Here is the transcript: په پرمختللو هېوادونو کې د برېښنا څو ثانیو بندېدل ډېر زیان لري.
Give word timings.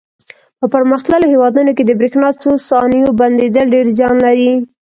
په 0.59 0.65
پرمختللو 0.73 1.31
هېوادونو 1.33 1.71
کې 1.77 1.83
د 1.85 1.91
برېښنا 1.99 2.29
څو 2.41 2.51
ثانیو 2.69 3.17
بندېدل 3.19 3.65
ډېر 3.75 3.87
زیان 3.97 4.15
لري. 4.25 4.51